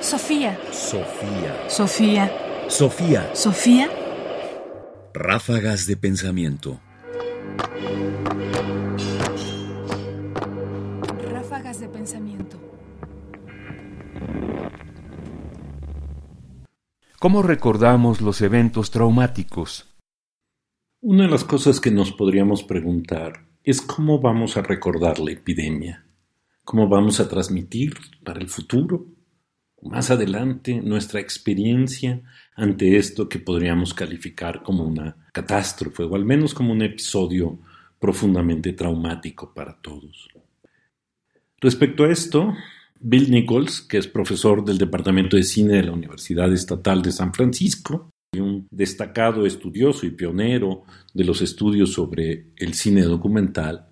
Sofía. 0.00 0.58
Sofía. 0.72 1.68
Sofía. 1.68 2.32
Sofía. 2.68 3.30
Sofía. 3.34 3.90
Ráfagas 5.12 5.86
de 5.86 5.98
pensamiento. 5.98 6.80
Ráfagas 11.30 11.80
de 11.80 11.88
pensamiento. 11.88 12.58
¿Cómo 17.18 17.42
recordamos 17.42 18.22
los 18.22 18.40
eventos 18.40 18.90
traumáticos? 18.90 19.86
Una 21.02 21.24
de 21.24 21.30
las 21.30 21.44
cosas 21.44 21.78
que 21.78 21.90
nos 21.90 22.10
podríamos 22.12 22.62
preguntar 22.62 23.44
es 23.62 23.82
cómo 23.82 24.18
vamos 24.18 24.56
a 24.56 24.62
recordar 24.62 25.18
la 25.18 25.32
epidemia, 25.32 26.06
cómo 26.64 26.88
vamos 26.88 27.20
a 27.20 27.28
transmitir 27.28 27.98
para 28.24 28.40
el 28.40 28.48
futuro, 28.48 29.19
más 29.82 30.10
adelante, 30.10 30.80
nuestra 30.82 31.20
experiencia 31.20 32.22
ante 32.54 32.96
esto 32.96 33.28
que 33.28 33.38
podríamos 33.38 33.94
calificar 33.94 34.62
como 34.62 34.84
una 34.84 35.16
catástrofe 35.32 36.02
o 36.02 36.14
al 36.14 36.24
menos 36.24 36.54
como 36.54 36.72
un 36.72 36.82
episodio 36.82 37.58
profundamente 37.98 38.72
traumático 38.72 39.52
para 39.54 39.76
todos. 39.80 40.28
Respecto 41.60 42.04
a 42.04 42.10
esto, 42.10 42.54
Bill 42.98 43.30
Nichols, 43.30 43.82
que 43.82 43.98
es 43.98 44.06
profesor 44.06 44.64
del 44.64 44.78
Departamento 44.78 45.36
de 45.36 45.42
Cine 45.42 45.74
de 45.74 45.84
la 45.84 45.92
Universidad 45.92 46.52
Estatal 46.52 47.02
de 47.02 47.12
San 47.12 47.32
Francisco, 47.32 48.10
y 48.32 48.40
un 48.40 48.68
destacado 48.70 49.44
estudioso 49.44 50.06
y 50.06 50.10
pionero 50.10 50.84
de 51.12 51.24
los 51.24 51.42
estudios 51.42 51.92
sobre 51.92 52.46
el 52.56 52.74
cine 52.74 53.02
documental, 53.02 53.88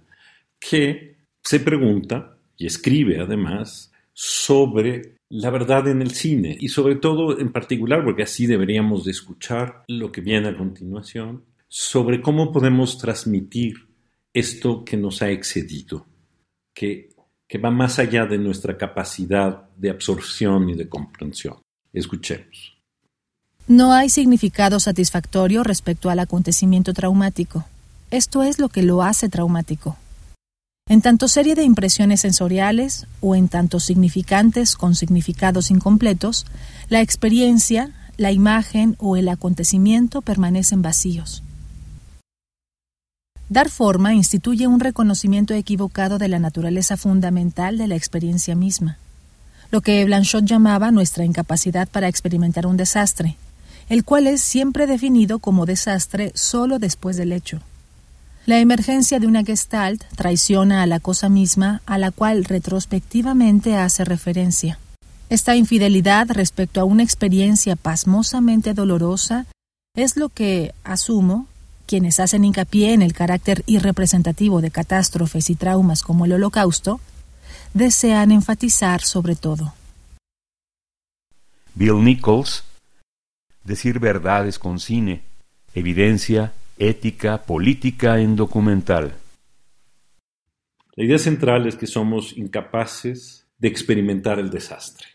que 0.61 1.17
se 1.43 1.61
pregunta 1.61 2.39
y 2.57 2.67
escribe 2.67 3.21
además 3.21 3.88
sobre 4.21 5.15
la 5.29 5.49
verdad 5.49 5.87
en 5.87 6.03
el 6.03 6.11
cine 6.11 6.57
y 6.59 6.71
sobre 6.71 6.97
todo 6.97 7.39
en 7.39 7.53
particular, 7.53 8.03
porque 8.03 8.25
así 8.25 8.49
deberíamos 8.49 9.05
de 9.05 9.13
escuchar 9.13 9.85
lo 9.87 10.11
que 10.11 10.21
viene 10.21 10.49
a 10.49 10.57
continuación, 10.57 11.45
sobre 11.69 12.21
cómo 12.21 12.51
podemos 12.51 12.99
transmitir 12.99 13.87
esto 14.35 14.85
que 14.85 14.97
nos 14.97 15.23
ha 15.23 15.31
excedido, 15.31 16.05
que, 16.75 17.11
que 17.47 17.59
va 17.59 17.71
más 17.71 18.01
allá 18.01 18.27
de 18.27 18.39
nuestra 18.39 18.77
capacidad 18.77 19.69
de 19.77 19.91
absorción 19.91 20.69
y 20.69 20.75
de 20.75 20.89
comprensión. 20.89 21.59
Escuchemos. 21.93 22.77
No 23.69 23.93
hay 23.93 24.09
significado 24.09 24.81
satisfactorio 24.81 25.63
respecto 25.63 26.11
al 26.11 26.19
acontecimiento 26.19 26.93
traumático. 26.93 27.67
Esto 28.11 28.43
es 28.43 28.59
lo 28.59 28.69
que 28.69 28.83
lo 28.83 29.05
hace 29.05 29.29
traumático. 29.29 29.97
En 30.91 31.03
tanto 31.03 31.29
serie 31.29 31.55
de 31.55 31.65
impresiones 31.65 32.23
sensoriales 32.23 33.07
o 33.21 33.37
en 33.37 33.49
tanto 33.49 33.79
significantes 33.79 34.75
con 34.75 34.95
significados 34.95 35.71
incompletos, 35.71 36.47
la 36.89 37.03
experiencia, 37.03 37.91
la 38.17 38.33
imagen 38.33 38.97
o 38.99 39.17
el 39.17 39.29
acontecimiento 39.29 40.23
permanecen 40.23 40.81
vacíos. 40.81 41.43
Dar 43.51 43.69
forma 43.69 44.15
instituye 44.15 44.67
un 44.67 44.81
reconocimiento 44.81 45.53
equivocado 45.53 46.17
de 46.17 46.29
la 46.29 46.39
naturaleza 46.39 46.97
fundamental 46.97 47.77
de 47.77 47.87
la 47.87 47.95
experiencia 47.95 48.55
misma, 48.55 48.97
lo 49.71 49.83
que 49.83 50.03
Blanchot 50.07 50.45
llamaba 50.45 50.91
nuestra 50.91 51.25
incapacidad 51.25 51.87
para 51.87 52.09
experimentar 52.09 52.67
un 52.67 52.79
desastre, 52.79 53.37
el 53.91 54.05
cual 54.05 54.27
es 54.27 54.41
siempre 54.41 54.87
definido 54.87 55.39
como 55.39 55.67
desastre 55.67 56.33
solo 56.35 56.79
después 56.79 57.19
del 57.19 57.33
hecho. 57.33 57.61
La 58.49 58.61
emergencia 58.61 59.21
de 59.21 59.27
una 59.27 59.45
gestalt 59.45 60.03
traiciona 60.17 60.83
a 60.83 60.87
la 60.87 61.01
cosa 61.01 61.29
misma 61.29 61.83
a 61.85 61.99
la 61.99 62.11
cual 62.11 62.47
retrospectivamente 62.47 63.77
hace 63.77 64.07
referencia. 64.07 64.79
Esta 65.29 65.55
infidelidad 65.55 66.31
respecto 66.31 66.81
a 66.81 66.85
una 66.85 67.03
experiencia 67.03 67.77
pasmosamente 67.77 68.73
dolorosa 68.73 69.45
es 69.95 70.17
lo 70.17 70.31
que, 70.31 70.73
asumo, 70.83 71.47
quienes 71.85 72.21
hacen 72.21 72.43
hincapié 72.43 72.95
en 72.95 73.03
el 73.03 73.13
carácter 73.13 73.65
irrepresentativo 73.67 74.63
de 74.63 74.71
catástrofes 74.71 75.51
y 75.51 75.55
traumas 75.55 76.01
como 76.01 76.25
el 76.25 76.33
Holocausto, 76.33 77.01
desean 77.75 78.33
enfatizar 78.33 79.03
sobre 79.03 79.37
todo. 79.37 79.75
Bill 81.75 82.03
Nichols, 82.03 82.65
decir 83.63 83.99
verdades 83.99 84.59
con 84.59 84.81
cine, 84.81 85.21
evidencia, 85.75 86.55
ética, 86.79 87.43
política 87.43 88.21
en 88.21 88.37
documental. 88.37 89.15
La 90.95 91.05
idea 91.05 91.19
central 91.19 91.67
es 91.67 91.77
que 91.77 91.87
somos 91.87 92.37
incapaces 92.37 93.47
de 93.59 93.69
experimentar 93.69 94.39
el 94.39 94.51
desastre. 94.51 95.07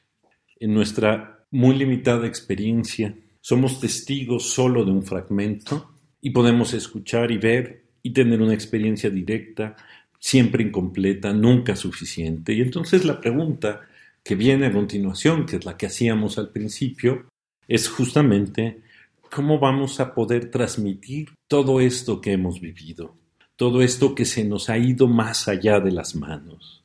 En 0.59 0.73
nuestra 0.73 1.46
muy 1.52 1.75
limitada 1.75 2.25
experiencia, 2.25 3.16
somos 3.41 3.79
testigos 3.79 4.50
solo 4.50 4.85
de 4.85 4.91
un 4.91 5.03
fragmento 5.03 5.91
y 6.22 6.29
podemos 6.29 6.73
escuchar 6.73 7.31
y 7.31 7.38
ver 7.38 7.84
y 8.02 8.12
tener 8.12 8.41
una 8.41 8.53
experiencia 8.53 9.09
directa, 9.09 9.75
siempre 10.19 10.63
incompleta, 10.63 11.34
nunca 11.34 11.75
suficiente. 11.75 12.53
Y 12.53 12.62
entonces 12.62 13.03
la 13.03 13.19
pregunta 13.19 13.81
que 14.23 14.35
viene 14.35 14.68
a 14.68 14.72
continuación, 14.72 15.46
que 15.46 15.57
es 15.57 15.66
la 15.66 15.75
que 15.75 15.88
hacíamos 15.88 16.38
al 16.38 16.50
principio, 16.50 17.28
es 17.68 17.90
justamente 17.90 18.81
cómo 19.33 19.57
vamos 19.57 19.99
a 19.99 20.13
poder 20.13 20.51
transmitir 20.51 21.29
todo 21.47 21.81
esto 21.81 22.21
que 22.21 22.33
hemos 22.33 22.61
vivido, 22.61 23.16
todo 23.55 23.81
esto 23.81 24.13
que 24.13 24.25
se 24.25 24.44
nos 24.44 24.69
ha 24.69 24.77
ido 24.77 25.07
más 25.07 25.47
allá 25.47 25.79
de 25.79 25.91
las 25.91 26.16
manos. 26.16 26.83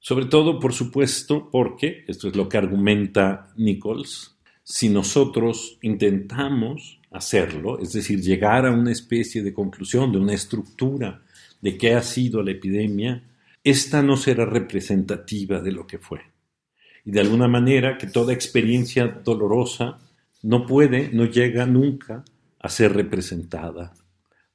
Sobre 0.00 0.26
todo, 0.26 0.58
por 0.58 0.72
supuesto, 0.72 1.48
porque, 1.52 2.04
esto 2.08 2.28
es 2.28 2.34
lo 2.34 2.48
que 2.48 2.58
argumenta 2.58 3.52
Nichols, 3.56 4.36
si 4.64 4.88
nosotros 4.88 5.78
intentamos 5.82 7.00
hacerlo, 7.12 7.78
es 7.78 7.92
decir, 7.92 8.20
llegar 8.20 8.66
a 8.66 8.72
una 8.72 8.90
especie 8.90 9.42
de 9.42 9.54
conclusión, 9.54 10.10
de 10.10 10.18
una 10.18 10.34
estructura 10.34 11.22
de 11.60 11.78
qué 11.78 11.94
ha 11.94 12.02
sido 12.02 12.42
la 12.42 12.50
epidemia, 12.50 13.22
esta 13.62 14.02
no 14.02 14.16
será 14.16 14.44
representativa 14.44 15.60
de 15.60 15.72
lo 15.72 15.86
que 15.86 15.98
fue. 15.98 16.22
Y 17.04 17.12
de 17.12 17.20
alguna 17.20 17.46
manera 17.46 17.96
que 17.98 18.08
toda 18.08 18.32
experiencia 18.32 19.06
dolorosa 19.24 20.00
no 20.42 20.66
puede, 20.66 21.10
no 21.12 21.24
llega 21.24 21.66
nunca 21.66 22.24
a 22.60 22.68
ser 22.68 22.94
representada. 22.94 23.92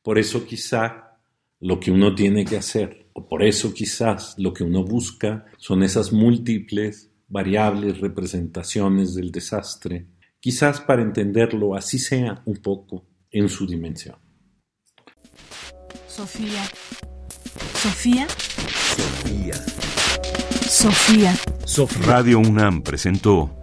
Por 0.01 0.19
eso 0.19 0.45
quizá 0.45 1.17
lo 1.59 1.79
que 1.79 1.91
uno 1.91 2.13
tiene 2.13 2.45
que 2.45 2.57
hacer, 2.57 3.07
o 3.13 3.27
por 3.27 3.43
eso 3.43 3.73
quizás 3.73 4.35
lo 4.37 4.53
que 4.53 4.63
uno 4.63 4.83
busca 4.83 5.45
son 5.57 5.83
esas 5.83 6.11
múltiples, 6.11 7.09
variables 7.27 7.99
representaciones 7.99 9.15
del 9.15 9.31
desastre, 9.31 10.07
quizás 10.39 10.81
para 10.81 11.01
entenderlo 11.01 11.75
así 11.75 11.99
sea 11.99 12.41
un 12.45 12.57
poco 12.57 13.05
en 13.31 13.47
su 13.49 13.65
dimensión. 13.65 14.17
Sofía. 16.07 16.63
Sofía. 17.73 18.27
Sofía. 20.69 21.35
Sofía. 21.65 22.05
Radio 22.05 22.39
UNAM 22.39 22.83
presentó 22.83 23.62